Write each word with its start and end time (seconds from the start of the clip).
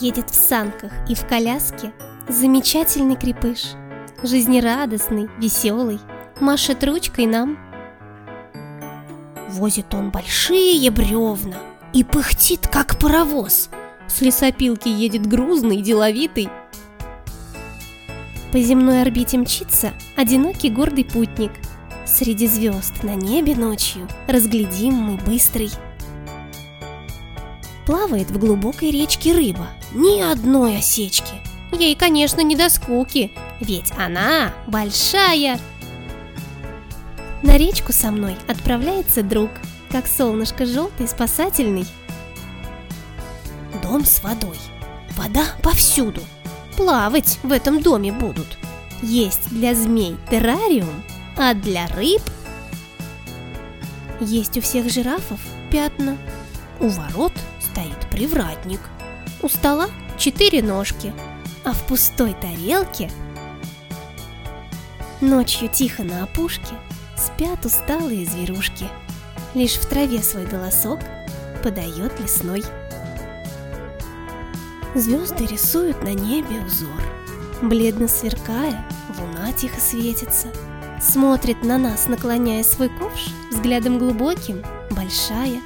Едет 0.00 0.30
в 0.30 0.34
санках 0.34 0.90
и 1.08 1.14
в 1.14 1.26
коляске 1.26 1.92
замечательный 2.28 3.16
крепыш. 3.16 3.72
Жизнерадостный, 4.22 5.28
веселый, 5.38 5.98
машет 6.40 6.82
ручкой 6.84 7.26
нам. 7.26 7.58
Возит 9.50 9.92
он 9.92 10.10
большие 10.10 10.90
бревна 10.90 11.56
и 11.92 12.04
пыхтит, 12.04 12.68
как 12.68 12.98
паровоз. 12.98 13.68
С 14.08 14.20
лесопилки 14.22 14.88
едет 14.88 15.26
грузный, 15.26 15.82
деловитый. 15.82 16.48
По 18.50 18.60
земной 18.60 19.02
орбите 19.02 19.36
мчится 19.36 19.92
одинокий 20.16 20.70
гордый 20.70 21.04
путник. 21.04 21.52
Среди 22.06 22.46
звезд 22.46 23.02
на 23.02 23.14
небе 23.14 23.54
ночью 23.56 24.08
разглядим 24.26 24.94
мы 24.94 25.16
быстрый. 25.16 25.70
Плавает 27.86 28.30
в 28.30 28.38
глубокой 28.38 28.90
речке 28.90 29.32
рыба, 29.32 29.68
ни 29.92 30.20
одной 30.20 30.78
осечки. 30.78 31.34
Ей, 31.72 31.94
конечно, 31.96 32.40
не 32.42 32.54
до 32.54 32.68
скуки, 32.68 33.32
ведь 33.60 33.92
она 33.98 34.52
большая. 34.66 35.58
На 37.42 37.56
речку 37.56 37.92
со 37.92 38.10
мной 38.10 38.36
отправляется 38.46 39.22
друг, 39.22 39.50
как 39.90 40.06
солнышко 40.06 40.64
желтый 40.64 41.08
спасательный. 41.08 41.86
Дом 43.82 44.04
с 44.04 44.22
водой. 44.22 44.58
Вода 45.16 45.44
повсюду. 45.62 46.22
Плавать 46.76 47.38
в 47.42 47.50
этом 47.50 47.82
доме 47.82 48.12
будут. 48.12 48.58
Есть 49.02 49.48
для 49.50 49.74
змей 49.74 50.16
террариум, 50.30 51.02
а 51.36 51.54
для 51.54 51.88
рыб... 51.88 52.22
Есть 54.20 54.56
у 54.56 54.60
всех 54.60 54.88
жирафов 54.88 55.40
пятна. 55.70 56.16
У 56.78 56.88
ворот 56.88 57.32
стоит 57.72 57.98
привратник. 58.10 58.80
У 59.40 59.48
стола 59.48 59.88
четыре 60.18 60.62
ножки, 60.62 61.12
а 61.64 61.72
в 61.72 61.86
пустой 61.86 62.34
тарелке... 62.34 63.10
Ночью 65.20 65.68
тихо 65.68 66.02
на 66.02 66.24
опушке 66.24 66.74
спят 67.16 67.64
усталые 67.64 68.26
зверушки. 68.26 68.88
Лишь 69.54 69.76
в 69.76 69.86
траве 69.88 70.20
свой 70.22 70.46
голосок 70.46 70.98
подает 71.62 72.18
лесной. 72.20 72.62
Звезды 74.94 75.46
рисуют 75.46 76.02
на 76.02 76.12
небе 76.12 76.60
узор. 76.66 77.02
Бледно 77.62 78.08
сверкая, 78.08 78.84
луна 79.18 79.52
тихо 79.52 79.80
светится. 79.80 80.48
Смотрит 81.00 81.62
на 81.62 81.78
нас, 81.78 82.06
наклоняя 82.06 82.64
свой 82.64 82.88
ковш, 82.90 83.28
взглядом 83.50 83.98
глубоким, 83.98 84.62
большая. 84.90 85.62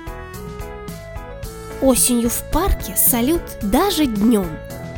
Осенью 1.87 2.31
в 2.31 2.42
парке 2.51 2.97
салют 2.97 3.42
даже 3.62 4.06
днем. 4.06 4.48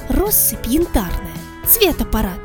Россыпь 0.08 0.66
янтарная, 0.68 1.36
цветопарад. 1.68 2.38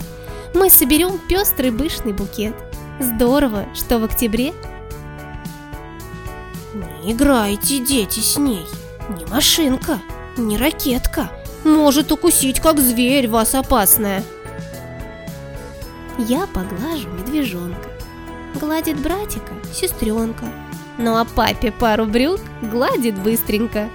Мы 0.54 0.70
соберем 0.70 1.18
пестрый 1.18 1.72
бышный 1.72 2.12
букет. 2.12 2.54
Здорово, 3.00 3.66
что 3.74 4.00
в 4.00 4.04
октябре 4.04 4.52
Не 6.74 7.14
играйте, 7.14 7.80
дети, 7.80 8.20
с 8.20 8.38
ней. 8.38 8.66
Не 9.18 9.26
машинка, 9.28 10.00
не 10.36 10.58
ракетка. 10.58 11.32
Может 11.64 12.12
укусить, 12.12 12.60
как 12.60 12.82
зверь, 12.82 13.30
вас 13.30 13.56
опасная. 13.56 14.26
Я 16.18 16.48
поглажу 16.48 17.08
медвежонка. 17.08 17.88
Гладит 18.60 19.00
братика 19.00 19.54
сестренка. 19.72 20.48
Ну 20.98 21.16
а 21.16 21.24
папе 21.24 21.72
пару 21.72 22.06
брюк 22.06 22.42
гладит 22.62 23.18
быстренько. 23.18 23.90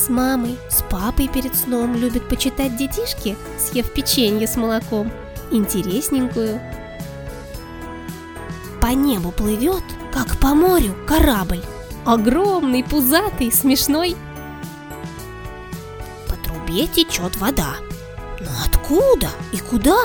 С 0.00 0.08
мамой, 0.08 0.58
с 0.70 0.82
папой 0.82 1.28
перед 1.28 1.54
сном 1.54 1.94
любят 1.94 2.26
почитать 2.26 2.74
детишки, 2.74 3.36
съев 3.58 3.92
печенье 3.92 4.46
с 4.46 4.56
молоком. 4.56 5.12
Интересненькую. 5.50 6.58
По 8.80 8.86
небу 8.86 9.30
плывет, 9.30 9.82
как 10.10 10.40
по 10.40 10.54
морю, 10.54 10.96
корабль. 11.06 11.62
Огромный, 12.06 12.82
пузатый, 12.82 13.52
смешной. 13.52 14.16
По 16.28 16.34
трубе 16.36 16.86
течет 16.86 17.36
вода. 17.36 17.74
Но 18.40 18.48
откуда 18.64 19.28
и 19.52 19.58
куда? 19.58 20.00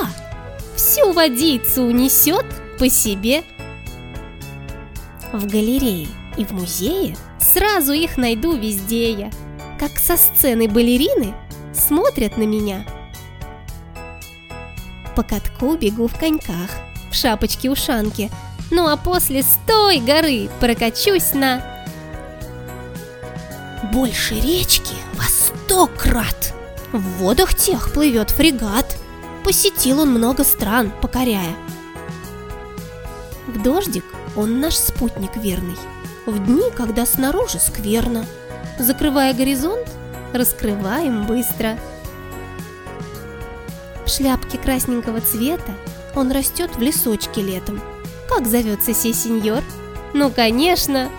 Всю 0.76 1.14
водицу 1.14 1.84
унесет 1.84 2.44
по 2.78 2.90
себе. 2.90 3.44
В 5.32 5.46
галерее 5.46 6.08
и 6.36 6.44
в 6.44 6.50
музее 6.50 7.16
сразу 7.40 7.94
их 7.94 8.18
найду 8.18 8.54
везде 8.54 9.12
я 9.12 9.30
как 9.78 9.98
со 9.98 10.16
сцены 10.16 10.68
балерины 10.68 11.34
смотрят 11.72 12.36
на 12.36 12.44
меня. 12.44 12.86
По 15.14 15.22
катку 15.22 15.76
бегу 15.76 16.08
в 16.08 16.18
коньках, 16.18 16.70
в 17.10 17.14
шапочке-ушанке, 17.14 18.30
ну 18.70 18.88
а 18.88 18.96
после 18.96 19.42
с 19.42 19.58
той 19.66 20.00
горы 20.00 20.48
прокачусь 20.60 21.32
на... 21.32 21.62
Больше 23.92 24.34
речки 24.34 24.94
во 25.14 25.24
сто 25.24 25.86
крат. 25.86 26.54
В 26.92 27.00
водах 27.18 27.54
тех 27.54 27.92
плывет 27.92 28.30
фрегат. 28.30 28.96
Посетил 29.44 30.00
он 30.00 30.10
много 30.10 30.44
стран, 30.44 30.92
покоряя. 31.00 31.54
В 33.46 33.62
дождик 33.62 34.04
он 34.34 34.60
наш 34.60 34.74
спутник 34.74 35.36
верный. 35.36 35.76
В 36.26 36.44
дни, 36.44 36.70
когда 36.74 37.06
снаружи 37.06 37.58
скверно, 37.58 38.26
Закрывая 38.78 39.32
горизонт, 39.34 39.88
раскрываем 40.32 41.26
быстро. 41.26 41.78
В 44.04 44.08
шляпке 44.08 44.58
красненького 44.58 45.20
цвета 45.20 45.74
он 46.14 46.30
растет 46.30 46.76
в 46.76 46.80
лесочке 46.80 47.42
летом. 47.42 47.80
Как 48.28 48.46
зовется 48.46 48.94
сей 48.94 49.14
сеньор? 49.14 49.62
Ну, 50.14 50.30
конечно, 50.30 51.10